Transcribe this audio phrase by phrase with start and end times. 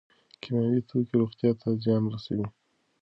[0.41, 2.45] کیمیاوي توکي روغتیا ته زیان رسوي.